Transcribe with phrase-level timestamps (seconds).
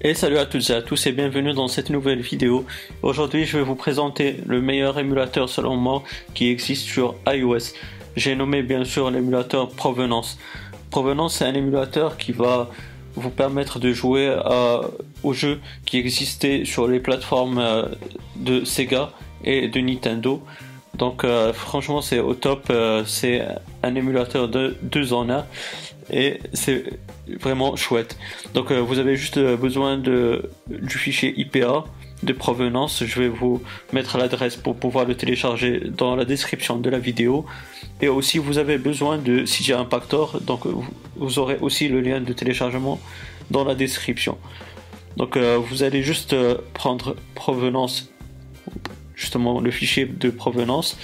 [0.00, 2.64] Et salut à toutes et à tous et bienvenue dans cette nouvelle vidéo.
[3.02, 7.74] Aujourd'hui je vais vous présenter le meilleur émulateur selon moi qui existe sur iOS.
[8.14, 10.38] J'ai nommé bien sûr l'émulateur Provenance.
[10.90, 12.70] Provenance c'est un émulateur qui va
[13.16, 14.82] vous permettre de jouer à,
[15.24, 17.86] aux jeux qui existaient sur les plateformes euh,
[18.36, 19.10] de Sega
[19.42, 20.40] et de Nintendo.
[20.94, 23.44] Donc euh, franchement c'est au top, euh, c'est
[23.82, 25.44] un émulateur de 2 en 1
[26.10, 26.84] et c'est
[27.40, 28.18] vraiment chouette.
[28.54, 31.84] Donc euh, vous avez juste besoin de, du fichier IPA
[32.22, 33.04] de provenance.
[33.04, 37.46] Je vais vous mettre l'adresse pour pouvoir le télécharger dans la description de la vidéo.
[38.00, 40.62] Et aussi vous avez besoin de CJ Impactor, donc
[41.16, 43.00] vous aurez aussi le lien de téléchargement
[43.50, 44.38] dans la description.
[45.16, 46.36] Donc vous allez juste
[46.74, 48.10] prendre provenance
[49.18, 50.96] justement le fichier de provenance,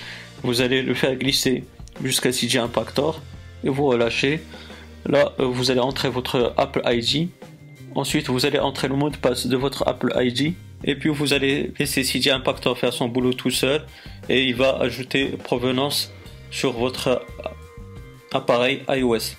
[0.44, 1.64] vous allez le faire glisser
[2.02, 3.20] jusqu'à CJ Impactor
[3.64, 4.40] et vous relâchez.
[5.06, 7.28] Là, euh, vous allez entrer votre Apple ID.
[7.94, 10.54] Ensuite, vous allez entrer le mot de passe de votre Apple ID.
[10.84, 13.82] Et puis, vous allez laisser CJ Impactor faire son boulot tout seul.
[14.28, 16.12] Et il va ajouter provenance
[16.50, 17.22] sur votre
[18.32, 19.36] appareil iOS.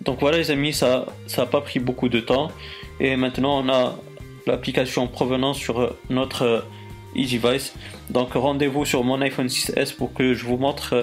[0.00, 2.50] Donc voilà les amis, ça n'a pas pris beaucoup de temps.
[2.98, 3.96] Et maintenant, on a
[4.46, 6.64] l'application provenance sur notre
[7.16, 7.74] e-device.
[8.10, 11.02] Donc rendez-vous sur mon iPhone 6S pour que je vous montre euh,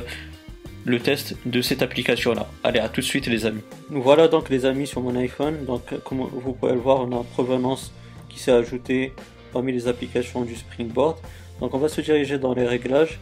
[0.89, 2.47] le test de cette application là.
[2.63, 3.61] Allez, à tout de suite les amis.
[3.89, 5.65] Voilà donc les amis sur mon iPhone.
[5.65, 7.93] Donc comme vous pouvez le voir, on a provenance
[8.27, 9.13] qui s'est ajoutée
[9.53, 11.17] parmi les applications du Springboard.
[11.59, 13.19] Donc on va se diriger dans les réglages.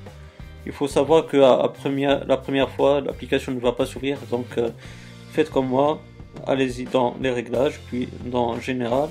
[0.66, 1.72] Il faut savoir que à,
[2.28, 4.18] la première fois, l'application ne va pas s'ouvrir.
[4.32, 4.70] Donc euh,
[5.32, 6.02] faites comme moi,
[6.46, 9.10] allez-y dans les réglages, puis dans général.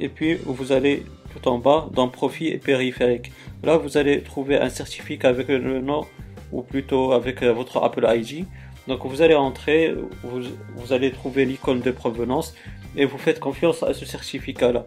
[0.00, 3.32] Et puis vous allez tout en bas dans profit et périphérique.
[3.62, 6.06] Là, vous allez trouver un certificat avec le nom
[6.52, 8.46] ou plutôt avec euh, votre Apple ID.
[8.88, 10.40] Donc vous allez entrer, vous,
[10.76, 12.54] vous allez trouver l'icône de provenance
[12.96, 14.86] et vous faites confiance à ce certificat-là.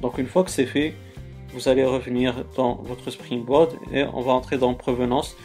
[0.00, 0.94] Donc une fois que c'est fait,
[1.52, 5.36] vous allez revenir dans votre Springboard et on va entrer dans provenance.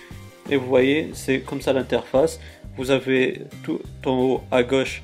[0.50, 2.40] Et vous voyez, c'est comme ça l'interface.
[2.78, 5.04] Vous avez tout en haut à gauche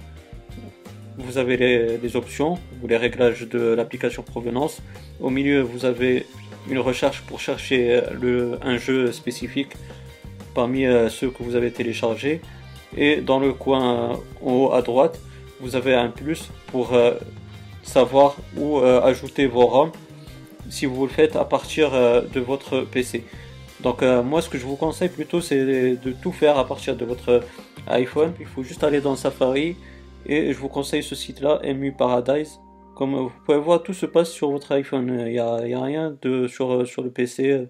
[1.18, 4.82] vous avez les, options ou les réglages de l'application provenance.
[5.20, 6.26] Au milieu, vous avez
[6.70, 9.72] une recherche pour chercher le, un jeu spécifique
[10.58, 12.42] parmi euh, ceux que vous avez téléchargés.
[12.98, 15.20] Et dans le coin en haut à droite,
[15.62, 17.14] vous avez un plus pour euh,
[17.84, 19.92] savoir où euh, ajouter vos ROM
[20.68, 21.92] si vous le faites à partir
[22.36, 23.24] de votre PC.
[23.86, 25.64] Donc moi ce que je vous conseille plutôt c'est
[26.08, 27.42] de tout faire à partir de votre
[27.88, 28.34] iPhone.
[28.42, 29.78] Il faut juste aller dans Safari,
[30.26, 32.60] et je vous conseille ce site-là, MU Paradise.
[32.96, 35.08] Comme vous pouvez voir, tout se passe sur votre iPhone.
[35.26, 37.70] Il n'y a, a, rien de sur, sur le PC.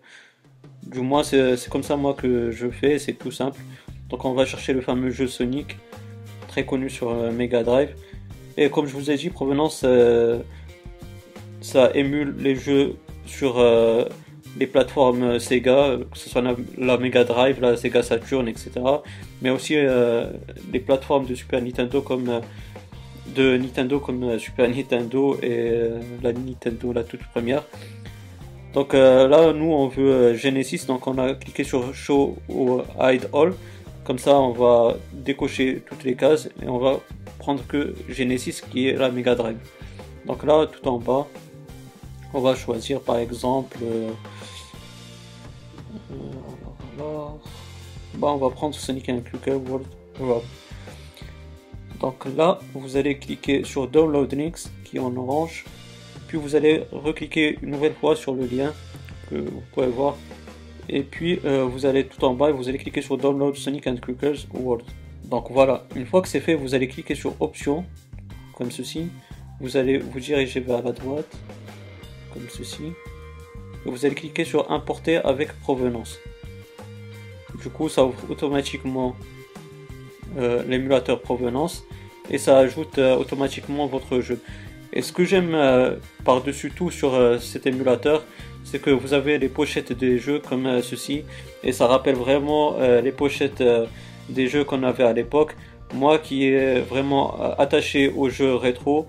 [0.83, 2.97] Du moins, c'est comme ça moi que je fais.
[2.99, 3.59] C'est tout simple.
[4.09, 5.77] Donc on va chercher le fameux jeu Sonic,
[6.47, 7.89] très connu sur euh, Mega Drive.
[8.55, 10.39] Et comme je vous ai dit, Provenance, euh,
[11.61, 14.05] ça émule les jeux sur euh,
[14.57, 16.41] les plateformes Sega, que ce soit
[16.77, 18.71] la, Mega Drive, la Sega Saturn, etc.
[19.41, 22.41] Mais aussi les plateformes de Super Nintendo comme
[23.35, 25.69] de Nintendo comme Super Nintendo et
[26.23, 27.63] la Nintendo la toute première.
[28.73, 33.53] Donc là, nous on veut Genesis, donc on a cliqué sur Show ou Hide All.
[34.03, 36.99] Comme ça, on va décocher toutes les cases et on va
[37.39, 39.57] prendre que Genesis qui est la Mega Drive.
[40.25, 41.27] Donc là, tout en bas,
[42.33, 43.79] on va choisir par exemple
[48.17, 49.85] Bon, on va prendre Sonic and World.
[51.99, 55.65] Donc là, vous allez cliquer sur Download Links qui est en orange.
[56.27, 58.73] Puis vous allez recliquer une nouvelle fois sur le lien
[59.29, 60.17] que vous pouvez voir.
[60.89, 63.97] Et puis euh, vous allez tout en bas, vous allez cliquer sur Download Sonic and
[63.97, 64.85] Knuckles World.
[65.25, 67.85] Donc voilà, une fois que c'est fait, vous allez cliquer sur Options,
[68.55, 69.07] comme ceci.
[69.59, 71.35] Vous allez vous diriger vers la droite,
[72.33, 72.93] comme ceci.
[73.85, 76.19] Et vous allez cliquer sur Importer avec provenance.
[77.61, 79.15] Du coup, ça ouvre automatiquement
[80.37, 81.83] euh, l'émulateur provenance
[82.29, 84.39] et ça ajoute euh, automatiquement votre jeu.
[84.93, 88.23] Et ce que j'aime euh, par-dessus tout sur cet émulateur,
[88.63, 91.23] c'est que vous avez les pochettes des jeux comme ceci
[91.63, 93.63] et ça rappelle vraiment les pochettes
[94.27, 95.55] des jeux qu'on avait à l'époque.
[95.93, 99.07] Moi qui est vraiment attaché aux jeux rétro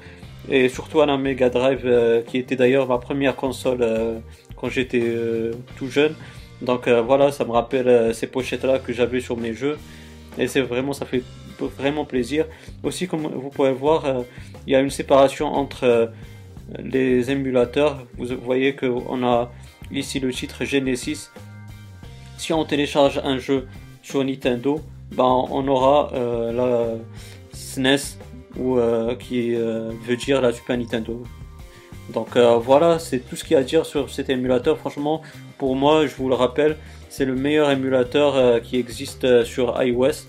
[0.48, 3.84] et surtout à la Mega Drive qui était d'ailleurs ma première console
[4.54, 5.02] quand j'étais
[5.76, 6.14] tout jeune.
[6.62, 9.78] Donc euh, voilà, ça me rappelle euh, ces pochettes-là que j'avais sur mes jeux.
[10.38, 11.22] Et c'est vraiment, ça fait
[11.66, 12.46] vraiment plaisir.
[12.82, 14.22] Aussi, comme vous pouvez voir, euh,
[14.66, 16.12] il y a une séparation entre
[16.78, 18.06] les émulateurs.
[18.16, 19.50] Vous voyez qu'on a
[19.90, 21.30] ici le titre Genesis.
[22.36, 23.66] Si on télécharge un jeu
[24.02, 24.80] sur Nintendo,
[25.12, 26.10] ben, on aura
[26.52, 26.94] la
[27.52, 28.18] SNES
[28.58, 28.78] ou
[29.18, 31.24] qui veut dire la Super Nintendo.
[32.12, 34.78] Donc euh, voilà, c'est tout ce qu'il y a à dire sur cet émulateur.
[34.78, 35.22] Franchement,
[35.58, 36.76] pour moi, je vous le rappelle,
[37.08, 40.26] c'est le meilleur émulateur euh, qui existe euh, sur iOS.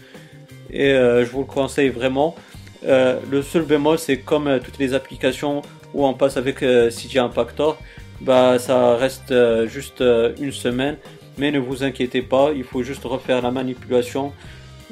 [0.71, 2.35] Et je vous le conseille vraiment.
[2.83, 5.61] le seul bémol, c'est comme toutes les applications
[5.93, 7.81] où on passe avec CG Impactor,
[8.21, 9.33] bah ça reste
[9.67, 10.03] juste
[10.39, 10.97] une semaine.
[11.37, 14.31] Mais ne vous inquiétez pas, il faut juste refaire la manipulation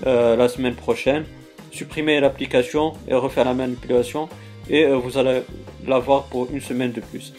[0.04, 1.26] la semaine prochaine.
[1.72, 4.30] Supprimer l'application et refaire la manipulation
[4.70, 5.42] et euh, vous allez
[5.86, 7.34] l'avoir pour une semaine de plus.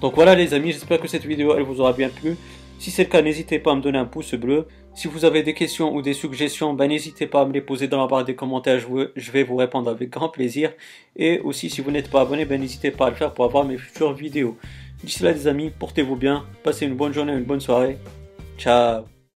[0.00, 2.36] Donc voilà les amis, j'espère que cette vidéo elle vous aura bien plu.
[2.78, 4.66] Si c'est le cas, n'hésitez pas à me donner un pouce bleu.
[4.94, 7.86] Si vous avez des questions ou des suggestions, ben, n'hésitez pas à me les poser
[7.86, 10.72] dans la barre des commentaires, je vais vous répondre avec grand plaisir.
[11.14, 13.64] Et aussi, si vous n'êtes pas abonné, ben, n'hésitez pas à le faire pour avoir
[13.64, 14.56] mes futures vidéos.
[15.04, 17.98] D'ici là les amis, portez-vous bien, passez une bonne journée, une bonne soirée.
[18.58, 19.17] Ciao